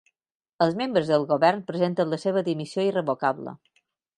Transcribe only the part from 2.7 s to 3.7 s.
irrevocable